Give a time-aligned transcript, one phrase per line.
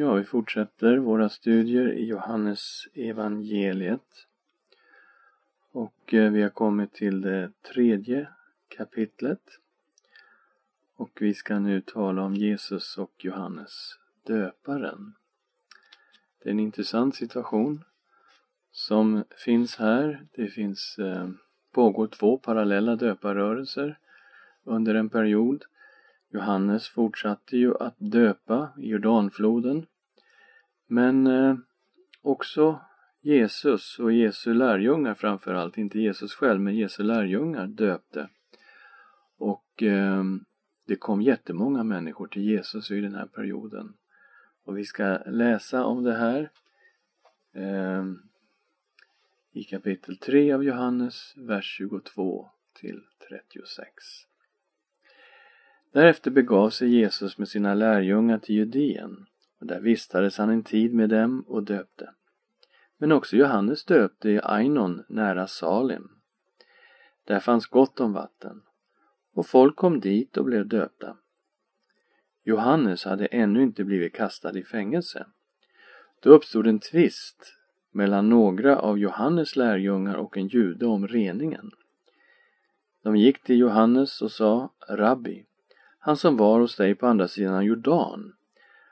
[0.00, 4.26] Ja, vi fortsätter våra studier i Johannes evangeliet.
[5.72, 8.28] Och eh, vi har kommit till det tredje
[8.68, 9.40] kapitlet.
[10.96, 15.14] Och vi ska nu tala om Jesus och Johannes döparen.
[16.42, 17.84] Det är en intressant situation
[18.70, 20.26] som finns här.
[20.32, 21.28] Det finns, eh,
[21.72, 23.98] pågår två parallella döparrörelser
[24.64, 25.64] under en period.
[26.30, 29.86] Johannes fortsatte ju att döpa i Jordanfloden.
[30.86, 31.56] Men eh,
[32.22, 32.80] också
[33.20, 38.28] Jesus och Jesu lärjungar framförallt, inte Jesus själv, men Jesu lärjungar döpte.
[39.38, 40.24] Och eh,
[40.86, 43.94] det kom jättemånga människor till Jesus i den här perioden.
[44.64, 46.50] Och vi ska läsa om det här
[47.54, 48.04] eh,
[49.52, 53.84] i kapitel 3 av Johannes, vers 22 till 36.
[55.92, 59.26] Därefter begav sig Jesus med sina lärjungar till Judeen
[59.60, 62.10] och där vistades han en tid med dem och döpte.
[62.98, 66.08] Men också Johannes döpte i Ainon nära Salim.
[67.24, 68.62] Där fanns gott om vatten
[69.34, 71.16] och folk kom dit och blev döpta.
[72.44, 75.26] Johannes hade ännu inte blivit kastad i fängelse.
[76.22, 77.54] Då uppstod en tvist
[77.90, 81.70] mellan några av Johannes lärjungar och en jude om reningen.
[83.02, 85.44] De gick till Johannes och sa Rabbi,
[85.98, 88.32] han som var hos dig på andra sidan Jordan,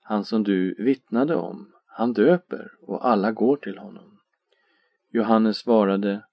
[0.00, 4.18] han som du vittnade om, han döper och alla går till honom.
[5.10, 6.24] Johannes svarade,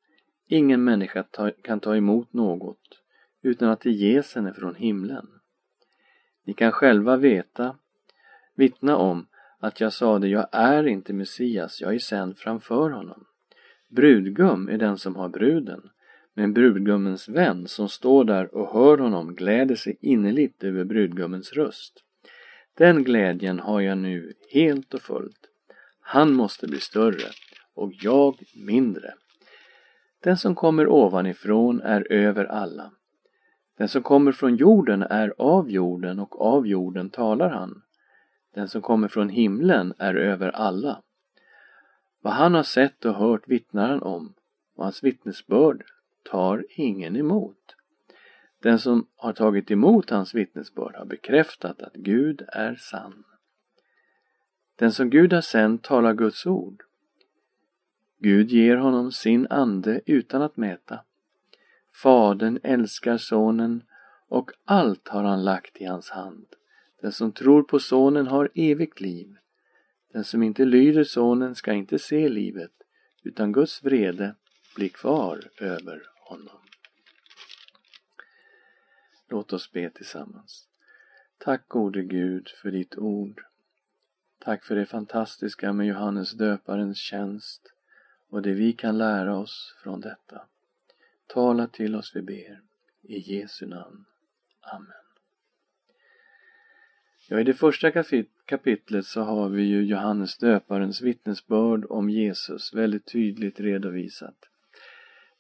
[0.48, 1.26] ingen människa
[1.64, 3.02] kan ta emot något
[3.42, 5.28] utan att det ges henne från himlen.
[6.46, 7.76] Ni kan själva veta,
[8.56, 9.28] vittna om
[9.60, 13.26] att jag sade, jag är inte Messias, jag är sänd framför honom.
[13.90, 15.90] Brudgum är den som har bruden,
[16.38, 22.04] men brudgummens vän som står där och hör honom gläder sig innerligt över brudgummens röst.
[22.74, 25.48] Den glädjen har jag nu helt och fullt.
[26.00, 27.28] Han måste bli större
[27.74, 29.14] och jag mindre.
[30.24, 32.92] Den som kommer ovanifrån är över alla.
[33.78, 37.82] Den som kommer från jorden är av jorden och av jorden talar han.
[38.54, 41.02] Den som kommer från himlen är över alla.
[42.22, 44.34] Vad han har sett och hört vittnar han om
[44.76, 45.84] och hans vittnesbörd
[46.32, 47.76] tar ingen emot.
[48.62, 53.24] Den som har tagit emot hans vittnesbörd har bekräftat att Gud är sann.
[54.76, 56.84] Den som Gud har sänt talar Guds ord.
[58.20, 61.00] Gud ger honom sin ande utan att mäta.
[62.04, 63.84] Fadern älskar sonen
[64.28, 66.46] och allt har han lagt i hans hand.
[67.02, 69.36] Den som tror på sonen har evigt liv.
[70.14, 72.72] Den som inte lyder sonen ska inte se livet
[73.24, 74.36] utan Guds vrede
[74.76, 76.62] blir kvar över honom.
[79.28, 80.68] Låt oss be tillsammans.
[81.38, 83.42] Tack gode Gud för ditt ord.
[84.40, 87.74] Tack för det fantastiska med Johannes döparens tjänst
[88.30, 90.42] och det vi kan lära oss från detta.
[91.28, 92.62] Tala till oss vi ber.
[93.02, 94.06] I Jesu namn.
[94.62, 94.92] Amen.
[97.30, 97.92] Ja, i det första
[98.46, 104.50] kapitlet så har vi ju Johannes döparens vittnesbörd om Jesus väldigt tydligt redovisat.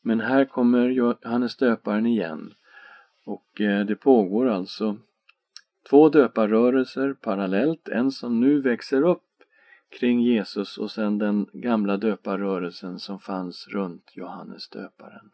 [0.07, 2.53] Men här kommer Johannes döparen igen
[3.25, 4.97] och eh, det pågår alltså
[5.89, 9.23] två döparrörelser parallellt, en som nu växer upp
[9.99, 15.31] kring Jesus och sen den gamla döparrörelsen som fanns runt Johannes döparen.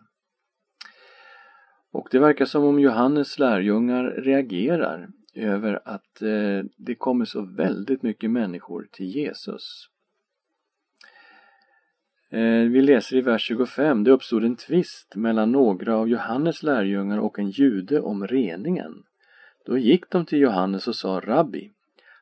[1.91, 8.03] Och det verkar som om Johannes lärjungar reagerar över att eh, det kommer så väldigt
[8.03, 9.90] mycket människor till Jesus.
[12.33, 17.17] Eh, vi läser i vers 25, det uppstod en tvist mellan några av Johannes lärjungar
[17.17, 19.03] och en jude om reningen.
[19.65, 21.71] Då gick de till Johannes och sa Rabbi,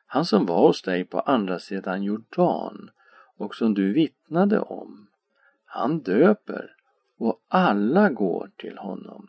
[0.06, 2.90] han som var hos dig på andra sidan Jordan
[3.36, 5.06] och som du vittnade om,
[5.64, 6.74] han döper
[7.18, 9.28] och alla går till honom.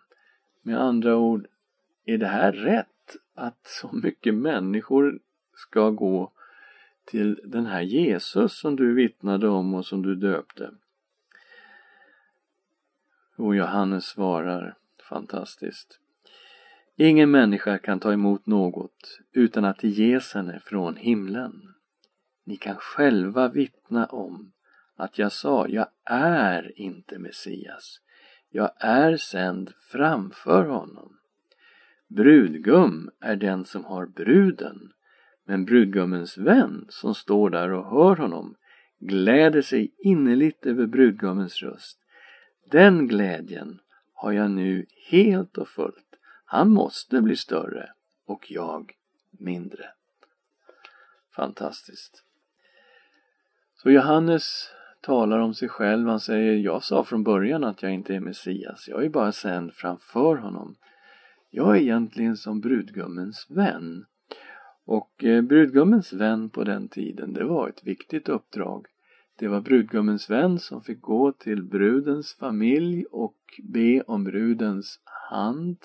[0.61, 1.47] Med andra ord,
[2.05, 5.19] är det här rätt att så mycket människor
[5.55, 6.31] ska gå
[7.11, 10.71] till den här Jesus som du vittnade om och som du döpte?
[13.35, 14.77] Och Johannes svarar
[15.09, 15.99] fantastiskt.
[16.95, 21.73] Ingen människa kan ta emot något utan att det ges henne från himlen.
[22.43, 24.51] Ni kan själva vittna om
[24.95, 28.01] att jag sa, jag är inte Messias.
[28.49, 31.17] Jag är sänd framför honom.
[32.07, 34.91] Brudgum är den som har bruden,
[35.45, 38.55] men brudgummens vän som står där och hör honom
[38.99, 41.99] gläder sig innerligt över brudgummens röst.
[42.71, 43.79] Den glädjen
[44.13, 46.15] har jag nu helt och fullt.
[46.45, 47.89] Han måste bli större
[48.25, 48.91] och jag
[49.31, 49.85] mindre.
[51.35, 52.23] Fantastiskt.
[53.75, 54.69] Så Johannes
[55.01, 56.07] talar om sig själv.
[56.07, 58.87] Han säger, jag sa från början att jag inte är Messias.
[58.87, 60.75] Jag är bara sänd framför honom.
[61.49, 64.05] Jag är egentligen som brudgummens vän.
[64.85, 68.85] Och eh, brudgummens vän på den tiden, det var ett viktigt uppdrag.
[69.39, 74.99] Det var brudgummens vän som fick gå till brudens familj och be om brudens
[75.29, 75.77] hand.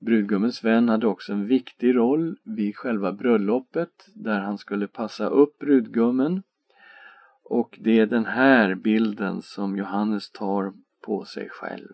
[0.00, 5.58] Brudgummens vän hade också en viktig roll vid själva bröllopet där han skulle passa upp
[5.58, 6.42] brudgummen.
[7.42, 10.72] Och det är den här bilden som Johannes tar
[11.02, 11.92] på sig själv.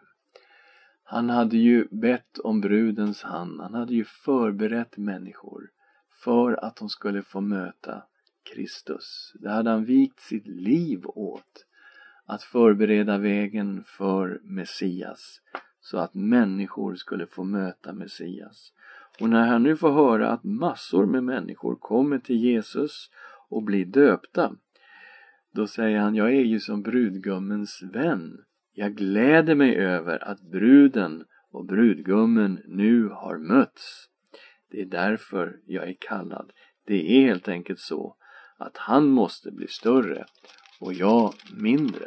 [1.05, 5.71] Han hade ju bett om brudens hand, han hade ju förberett människor
[6.25, 8.03] för att de skulle få möta
[8.55, 9.33] Kristus.
[9.35, 11.67] Det hade han vikt sitt liv åt.
[12.27, 15.41] Att förbereda vägen för Messias.
[15.81, 18.73] Så att människor skulle få möta Messias.
[19.21, 23.11] Och när han nu får höra att massor med människor kommer till Jesus
[23.49, 24.53] och blir döpta.
[25.53, 28.45] Då säger han, jag är ju som brudgummens vän.
[28.73, 34.11] Jag gläder mig över att bruden och brudgummen nu har mötts.
[34.71, 36.53] Det är därför jag är kallad.
[36.85, 38.17] Det är helt enkelt så
[38.57, 40.27] att han måste bli större
[40.81, 42.07] och jag mindre.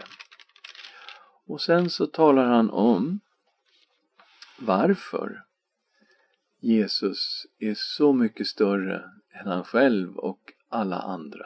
[1.46, 3.20] Och sen så talar han om
[4.60, 5.44] varför
[6.60, 11.46] Jesus är så mycket större än han själv och alla andra.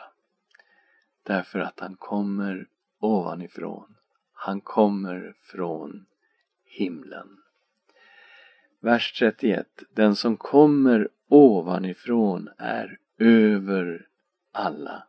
[1.24, 2.68] Därför att han kommer
[3.00, 3.96] ovanifrån.
[4.34, 6.06] Han kommer från
[6.66, 7.37] himlen.
[8.88, 9.66] Vers 31.
[9.94, 14.07] Den som kommer ovanifrån är över
[14.51, 15.04] alla.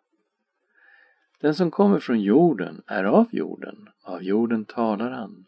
[1.41, 5.47] Den som kommer från jorden är av jorden, av jorden talar han.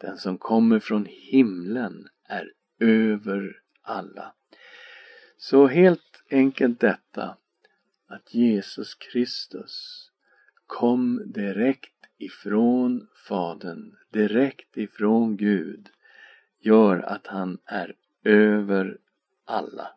[0.00, 4.32] Den som kommer från himlen är över alla.
[5.36, 7.36] Så helt enkelt detta
[8.06, 10.06] att Jesus Kristus
[10.66, 15.90] kom direkt ifrån Fadern, direkt ifrån Gud,
[16.66, 17.94] gör att han är
[18.24, 18.98] över
[19.44, 19.88] alla.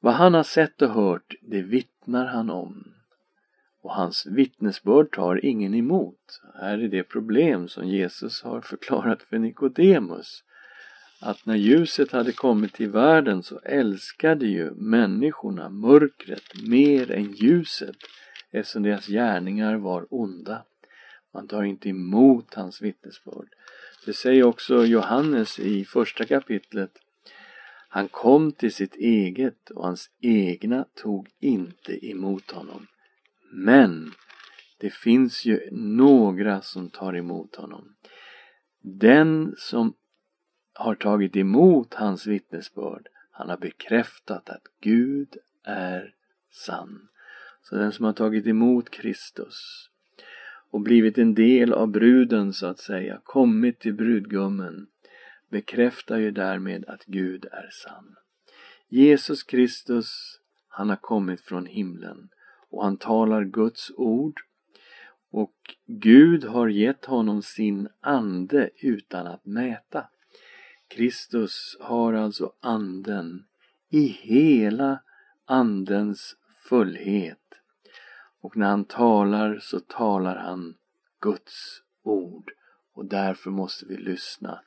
[0.00, 2.92] Vad han har sett och hört, det vittnar han om.
[3.82, 6.40] Och hans vittnesbörd tar ingen emot.
[6.54, 10.44] Här är det problem som Jesus har förklarat för Nikodemus.
[11.20, 17.96] Att när ljuset hade kommit till världen så älskade ju människorna mörkret mer än ljuset
[18.50, 20.64] eftersom deras gärningar var onda.
[21.34, 23.48] Man tar inte emot hans vittnesbörd.
[24.06, 26.90] Det säger också Johannes i första kapitlet
[27.88, 32.86] han kom till sitt eget och hans egna tog inte emot honom.
[33.52, 34.12] Men
[34.78, 37.94] det finns ju några som tar emot honom.
[38.82, 39.94] Den som
[40.72, 46.14] har tagit emot hans vittnesbörd, han har bekräftat att Gud är
[46.50, 47.08] sann.
[47.62, 49.88] Så den som har tagit emot Kristus
[50.70, 54.86] och blivit en del av bruden så att säga, kommit till brudgummen,
[55.50, 58.16] bekräftar ju därmed att Gud är sann.
[58.88, 62.28] Jesus Kristus, han har kommit från himlen
[62.70, 64.40] och han talar Guds ord
[65.30, 65.54] och
[65.86, 70.08] Gud har gett honom sin ande utan att mäta.
[70.88, 73.44] Kristus har alltså anden
[73.88, 74.98] i hela
[75.44, 76.36] andens
[76.68, 77.45] fullhet.
[78.46, 80.74] Och när han talar så talar han
[81.20, 82.50] Guds ord
[82.94, 84.60] och därför måste vi lyssna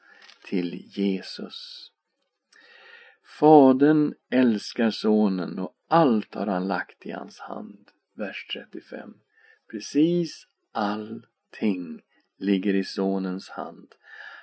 [0.43, 1.91] till Jesus.
[3.39, 7.91] Fadern älskar sonen och allt har han lagt i hans hand.
[8.13, 9.13] Vers 35.
[9.71, 12.01] Precis allting
[12.37, 13.95] ligger i sonens hand.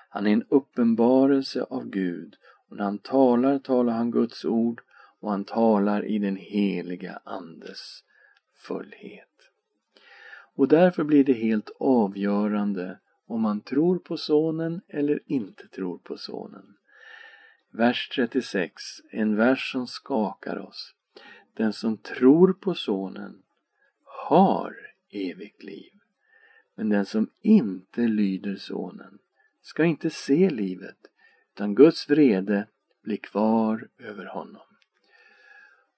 [0.09, 2.37] Han är en uppenbarelse av Gud
[2.69, 4.81] och när han talar talar han Guds ord
[5.21, 8.03] och han talar i den heliga Andes
[8.69, 9.51] fullhet.
[10.55, 16.17] Och därför blir det helt avgörande om man tror på Sonen eller inte tror på
[16.17, 16.77] Sonen.
[17.71, 18.73] Vers 36,
[19.11, 20.95] en vers som skakar oss.
[21.55, 23.43] Den som tror på Sonen
[24.05, 24.77] har
[25.11, 25.93] evigt liv.
[26.75, 29.19] Men den som inte lyder Sonen
[29.63, 30.99] ska inte se livet,
[31.55, 32.67] utan Guds vrede
[33.03, 34.67] blir kvar över honom.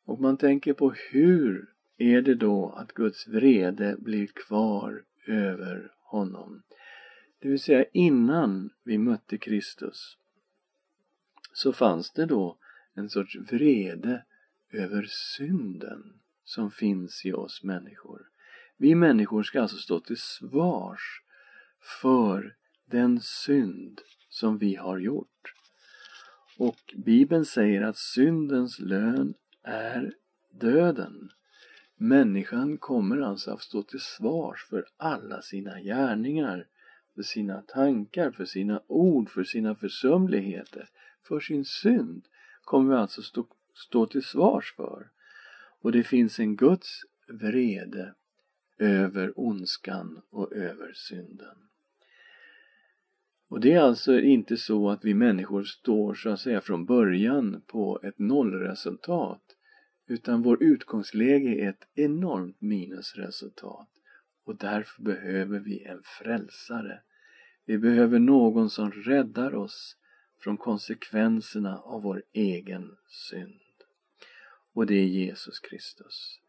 [0.05, 6.63] Och man tänker på hur är det då att Guds vrede blir kvar över honom?
[7.39, 10.17] Det vill säga innan vi mötte Kristus
[11.53, 12.59] så fanns det då
[12.95, 14.25] en sorts vrede
[14.73, 18.29] över synden som finns i oss människor.
[18.77, 21.23] Vi människor ska alltså stå till svars
[22.01, 25.55] för den synd som vi har gjort.
[26.59, 30.13] Och Bibeln säger att syndens lön är
[30.51, 31.31] döden.
[32.01, 36.67] Människan kommer alltså att stå till svars för alla sina gärningar,
[37.15, 40.89] för sina tankar, för sina ord, för sina försumligheter,
[41.29, 42.25] för sin synd
[42.65, 45.11] kommer vi alltså stå, stå till svars för.
[45.81, 48.15] Och det finns en Guds vrede
[48.79, 51.57] över ondskan och över synden.
[53.49, 57.63] Och det är alltså inte så att vi människor står så att säga från början
[57.67, 59.43] på ett nollresultat
[60.09, 63.89] utan vår utgångsläge är ett enormt minusresultat
[64.45, 67.01] och därför behöver vi en frälsare.
[67.65, 69.97] Vi behöver någon som räddar oss
[70.41, 73.61] från konsekvenserna av vår egen synd.
[74.73, 76.41] Och det är Jesus Kristus.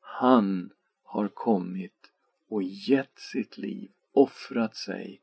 [0.00, 0.70] Han
[1.02, 2.12] har kommit
[2.48, 5.20] och gett sitt liv, offrat sig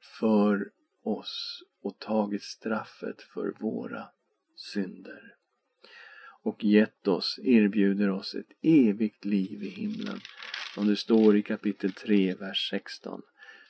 [0.00, 0.70] för
[1.02, 4.08] oss och tagit straffet för våra
[4.54, 5.37] synder.
[6.42, 10.20] Och gett oss, erbjuder oss ett evigt liv i himlen.
[10.74, 13.22] Som det står i kapitel 3, vers 16.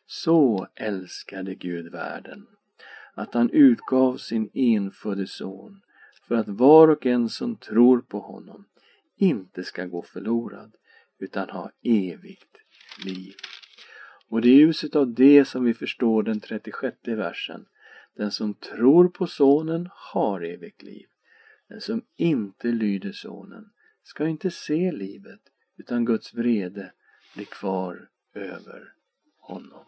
[0.07, 2.47] Så älskade Gud världen
[3.19, 5.81] att han utgav sin enfödde son
[6.29, 8.65] för att var och en som tror på honom
[9.17, 10.73] inte ska gå förlorad
[11.19, 12.57] utan ha evigt
[13.05, 13.35] liv.
[14.29, 17.67] Och det är i ljuset av det som vi förstår den 36 versen.
[18.17, 21.07] Den som tror på sonen har evigt liv.
[21.69, 23.71] Den som inte lyder sonen
[24.03, 25.41] ska inte se livet
[25.77, 26.93] utan Guds vrede
[27.35, 28.93] blir kvar över
[29.37, 29.85] honom.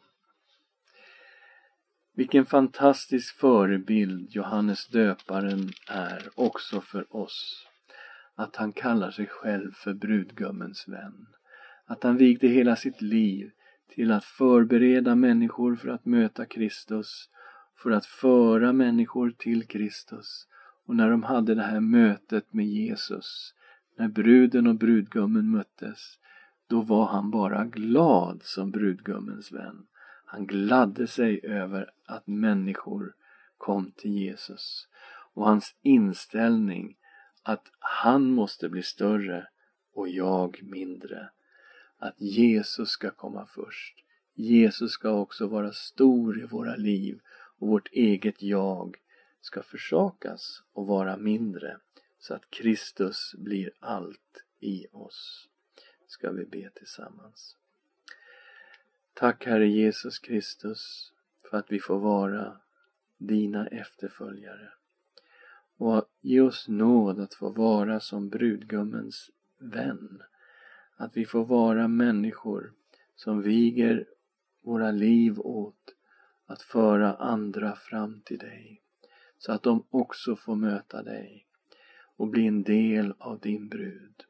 [2.15, 7.67] Vilken fantastisk förebild Johannes döparen är också för oss.
[8.35, 11.27] Att han kallar sig själv för brudgummens vän.
[11.85, 13.51] Att han vigde hela sitt liv
[13.89, 17.29] till att förbereda människor för att möta Kristus,
[17.83, 20.47] för att föra människor till Kristus.
[20.91, 23.55] Och när de hade det här mötet med Jesus,
[23.97, 26.19] när bruden och brudgummen möttes,
[26.67, 29.87] då var han bara glad som brudgummens vän.
[30.27, 33.15] Han gladde sig över att människor
[33.59, 34.89] kom till Jesus
[35.35, 36.97] och hans inställning
[37.43, 39.47] att han måste bli större
[39.95, 41.31] och jag mindre.
[41.99, 43.95] Att Jesus ska komma först.
[44.35, 47.21] Jesus ska också vara stor i våra liv
[47.59, 48.97] och vårt eget jag
[49.41, 51.79] ska försakas och vara mindre
[52.19, 55.49] så att Kristus blir allt i oss.
[56.07, 57.57] Ska vi be tillsammans.
[59.15, 61.13] Tack Herre Jesus Kristus
[61.51, 62.61] för att vi får vara
[63.19, 64.73] dina efterföljare.
[65.77, 70.23] Och ge oss nåd att få vara som brudgummens vän.
[70.97, 72.73] Att vi får vara människor
[73.15, 74.07] som viger
[74.63, 75.95] våra liv åt
[76.47, 78.83] att föra andra fram till dig.
[79.41, 81.47] Så att de också får möta dig
[82.17, 84.25] och bli en del av din brud.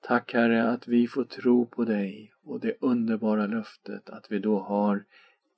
[0.00, 4.58] Tack Herre att vi får tro på dig och det underbara löftet att vi då
[4.58, 5.04] har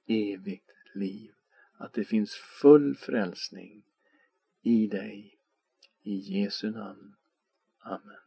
[0.06, 1.30] evigt liv.
[1.76, 3.84] Att det finns full frälsning
[4.62, 5.38] i dig.
[6.02, 7.14] I Jesu namn.
[7.78, 8.23] Amen.